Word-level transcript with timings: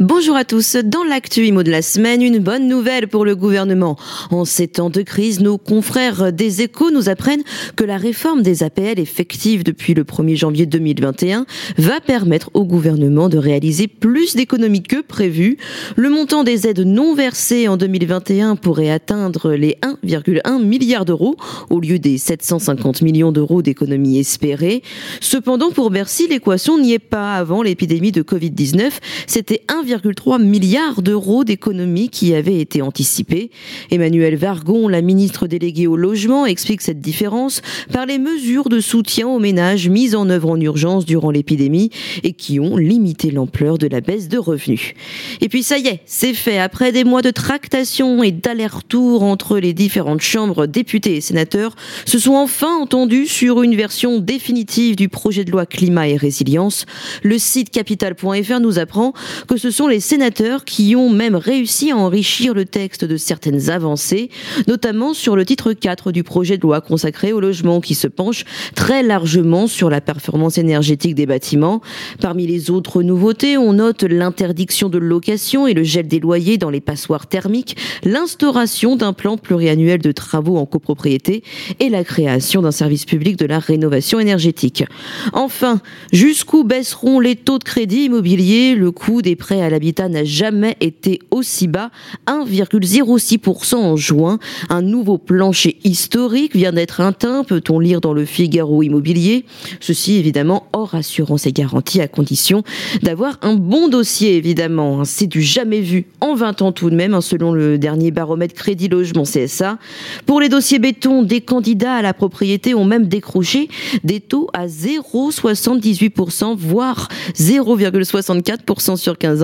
Bonjour 0.00 0.34
à 0.34 0.44
tous. 0.44 0.74
Dans 0.74 1.04
l'actu 1.04 1.46
IMO 1.46 1.62
de 1.62 1.70
la 1.70 1.80
semaine, 1.80 2.20
une 2.20 2.40
bonne 2.40 2.66
nouvelle 2.66 3.06
pour 3.06 3.24
le 3.24 3.36
gouvernement. 3.36 3.96
En 4.32 4.44
ces 4.44 4.66
temps 4.66 4.90
de 4.90 5.02
crise, 5.02 5.38
nos 5.38 5.56
confrères 5.56 6.32
des 6.32 6.62
échos 6.62 6.90
nous 6.90 7.08
apprennent 7.08 7.44
que 7.76 7.84
la 7.84 7.96
réforme 7.96 8.42
des 8.42 8.64
APL 8.64 8.98
effective 8.98 9.62
depuis 9.62 9.94
le 9.94 10.02
1er 10.02 10.34
janvier 10.34 10.66
2021 10.66 11.46
va 11.78 12.00
permettre 12.00 12.50
au 12.54 12.64
gouvernement 12.64 13.28
de 13.28 13.38
réaliser 13.38 13.86
plus 13.86 14.34
d'économies 14.34 14.82
que 14.82 15.00
prévu. 15.00 15.58
Le 15.94 16.10
montant 16.10 16.42
des 16.42 16.66
aides 16.66 16.80
non 16.80 17.14
versées 17.14 17.68
en 17.68 17.76
2021 17.76 18.56
pourrait 18.56 18.90
atteindre 18.90 19.52
les 19.52 19.76
1,1 19.82 20.60
milliard 20.60 21.04
d'euros 21.04 21.36
au 21.70 21.78
lieu 21.78 22.00
des 22.00 22.18
750 22.18 23.02
millions 23.02 23.30
d'euros 23.30 23.62
d'économies 23.62 24.18
espérées. 24.18 24.82
Cependant, 25.20 25.70
pour 25.70 25.90
Bercy, 25.90 26.26
l'équation 26.26 26.80
n'y 26.80 26.94
est 26.94 26.98
pas. 26.98 27.34
Avant 27.34 27.62
l'épidémie 27.62 28.10
de 28.10 28.22
Covid-19, 28.22 28.90
c'était 29.28 29.62
1,3 29.84 30.42
milliard 30.42 31.02
d'euros 31.02 31.44
d'économies 31.44 32.08
qui 32.08 32.34
avaient 32.34 32.58
été 32.58 32.80
anticipées. 32.80 33.50
Emmanuel 33.90 34.36
Vargon, 34.36 34.88
la 34.88 35.02
ministre 35.02 35.46
déléguée 35.46 35.86
au 35.86 35.96
logement, 35.96 36.46
explique 36.46 36.80
cette 36.80 37.00
différence 37.00 37.60
par 37.92 38.06
les 38.06 38.18
mesures 38.18 38.68
de 38.68 38.80
soutien 38.80 39.28
aux 39.28 39.38
ménages 39.38 39.88
mises 39.88 40.14
en 40.14 40.30
œuvre 40.30 40.50
en 40.50 40.60
urgence 40.60 41.04
durant 41.04 41.30
l'épidémie 41.30 41.90
et 42.22 42.32
qui 42.32 42.60
ont 42.60 42.76
limité 42.76 43.30
l'ampleur 43.30 43.76
de 43.76 43.86
la 43.86 44.00
baisse 44.00 44.28
de 44.28 44.38
revenus. 44.38 44.94
Et 45.40 45.48
puis 45.48 45.62
ça 45.62 45.78
y 45.78 45.88
est, 45.88 46.00
c'est 46.06 46.34
fait. 46.34 46.58
Après 46.58 46.92
des 46.92 47.04
mois 47.04 47.22
de 47.22 47.30
tractation 47.30 48.22
et 48.22 48.32
d'aller-retour 48.32 49.22
entre 49.22 49.58
les 49.58 49.74
différentes 49.74 50.22
chambres, 50.22 50.66
députés 50.66 51.16
et 51.16 51.20
sénateurs 51.20 51.76
se 52.06 52.18
sont 52.18 52.34
enfin 52.34 52.74
entendus 52.80 53.26
sur 53.26 53.62
une 53.62 53.76
version 53.76 54.18
définitive 54.18 54.96
du 54.96 55.08
projet 55.08 55.44
de 55.44 55.50
loi 55.50 55.66
climat 55.66 56.08
et 56.08 56.16
résilience. 56.16 56.86
Le 57.22 57.38
site 57.38 57.70
capital.fr 57.70 58.60
nous 58.60 58.78
apprend 58.78 59.12
que 59.46 59.56
ce 59.56 59.70
sont 59.74 59.88
les 59.88 59.98
sénateurs 59.98 60.64
qui 60.64 60.94
ont 60.94 61.10
même 61.10 61.34
réussi 61.34 61.90
à 61.90 61.96
enrichir 61.96 62.54
le 62.54 62.64
texte 62.64 63.04
de 63.04 63.16
certaines 63.16 63.70
avancées, 63.70 64.30
notamment 64.68 65.14
sur 65.14 65.34
le 65.34 65.44
titre 65.44 65.72
4 65.72 66.12
du 66.12 66.22
projet 66.22 66.56
de 66.56 66.62
loi 66.62 66.80
consacré 66.80 67.32
au 67.32 67.40
logement 67.40 67.80
qui 67.80 67.96
se 67.96 68.06
penche 68.06 68.44
très 68.76 69.02
largement 69.02 69.66
sur 69.66 69.90
la 69.90 70.00
performance 70.00 70.58
énergétique 70.58 71.16
des 71.16 71.26
bâtiments. 71.26 71.80
Parmi 72.20 72.46
les 72.46 72.70
autres 72.70 73.02
nouveautés, 73.02 73.58
on 73.58 73.72
note 73.72 74.04
l'interdiction 74.04 74.88
de 74.88 74.98
location 74.98 75.66
et 75.66 75.74
le 75.74 75.82
gel 75.82 76.06
des 76.06 76.20
loyers 76.20 76.56
dans 76.56 76.70
les 76.70 76.80
passoires 76.80 77.26
thermiques, 77.26 77.76
l'instauration 78.04 78.94
d'un 78.94 79.12
plan 79.12 79.36
pluriannuel 79.36 80.00
de 80.00 80.12
travaux 80.12 80.56
en 80.56 80.66
copropriété 80.66 81.42
et 81.80 81.88
la 81.88 82.04
création 82.04 82.62
d'un 82.62 82.70
service 82.70 83.06
public 83.06 83.36
de 83.36 83.46
la 83.46 83.58
rénovation 83.58 84.20
énergétique. 84.20 84.84
Enfin, 85.32 85.80
jusqu'où 86.12 86.62
baisseront 86.62 87.18
les 87.18 87.34
taux 87.34 87.58
de 87.58 87.64
crédit 87.64 88.04
immobilier 88.04 88.76
Le 88.76 88.92
coût 88.92 89.20
des 89.20 89.34
prêts 89.34 89.63
à 89.64 89.70
l'habitat 89.70 90.08
n'a 90.08 90.24
jamais 90.24 90.76
été 90.80 91.20
aussi 91.30 91.66
bas, 91.66 91.90
1,06% 92.26 93.74
en 93.74 93.96
juin. 93.96 94.38
Un 94.68 94.82
nouveau 94.82 95.18
plancher 95.18 95.78
historique 95.84 96.54
vient 96.54 96.72
d'être 96.72 97.00
atteint, 97.00 97.44
peut-on 97.44 97.80
lire 97.80 98.00
dans 98.00 98.12
le 98.12 98.24
Figaro 98.24 98.82
Immobilier. 98.82 99.44
Ceci 99.80 100.16
évidemment 100.16 100.68
hors 100.72 100.94
assurance 100.94 101.46
et 101.46 101.52
garantie 101.52 102.00
à 102.00 102.08
condition 102.08 102.62
d'avoir 103.02 103.38
un 103.42 103.54
bon 103.54 103.88
dossier 103.88 104.36
évidemment. 104.36 105.04
C'est 105.04 105.26
du 105.26 105.42
jamais 105.42 105.80
vu 105.80 106.06
en 106.20 106.34
20 106.34 106.62
ans 106.62 106.72
tout 106.72 106.90
de 106.90 106.96
même, 106.96 107.14
hein, 107.14 107.20
selon 107.20 107.52
le 107.52 107.78
dernier 107.78 108.10
baromètre 108.10 108.54
Crédit 108.54 108.88
Logement 108.88 109.24
CSA. 109.24 109.78
Pour 110.26 110.40
les 110.40 110.48
dossiers 110.48 110.78
béton, 110.78 111.22
des 111.22 111.40
candidats 111.40 111.94
à 111.94 112.02
la 112.02 112.14
propriété 112.14 112.74
ont 112.74 112.84
même 112.84 113.08
décroché 113.08 113.68
des 114.04 114.20
taux 114.20 114.48
à 114.52 114.66
0,78%, 114.66 116.56
voire 116.56 117.08
0,64% 117.36 118.96
sur 118.96 119.18
15 119.18 119.42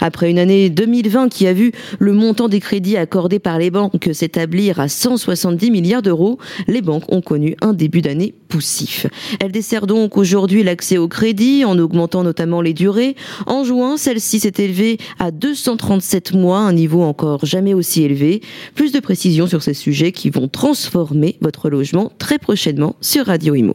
Après 0.00 0.30
une 0.30 0.38
année 0.38 0.70
2020 0.70 1.28
qui 1.28 1.46
a 1.46 1.52
vu 1.52 1.72
le 1.98 2.12
montant 2.12 2.48
des 2.48 2.60
crédits 2.60 2.96
accordés 2.96 3.38
par 3.38 3.58
les 3.58 3.70
banques 3.70 4.10
s'établir 4.12 4.80
à 4.80 4.88
170 4.88 5.70
milliards 5.70 6.02
d'euros, 6.02 6.38
les 6.68 6.82
banques 6.82 7.10
ont 7.12 7.20
connu 7.20 7.56
un 7.60 7.72
début 7.72 8.02
d'année 8.02 8.34
poussif. 8.48 9.06
Elles 9.40 9.52
desserrent 9.52 9.86
donc 9.86 10.16
aujourd'hui 10.16 10.62
l'accès 10.62 10.98
au 10.98 11.08
crédit 11.08 11.64
en 11.64 11.78
augmentant 11.78 12.22
notamment 12.22 12.60
les 12.60 12.74
durées. 12.74 13.16
En 13.46 13.64
juin, 13.64 13.96
celle-ci 13.96 14.40
s'est 14.40 14.52
élevée 14.58 14.98
à 15.18 15.30
237 15.30 16.34
mois, 16.34 16.58
un 16.58 16.72
niveau 16.72 17.02
encore 17.02 17.46
jamais 17.46 17.74
aussi 17.74 18.02
élevé. 18.02 18.42
Plus 18.74 18.92
de 18.92 19.00
précisions 19.00 19.46
sur 19.46 19.62
ces 19.62 19.74
sujets 19.74 20.12
qui 20.12 20.30
vont 20.30 20.48
transformer 20.48 21.36
votre 21.40 21.70
logement 21.70 22.12
très 22.18 22.38
prochainement 22.38 22.96
sur 23.00 23.26
Radio 23.26 23.54
Imo. 23.54 23.74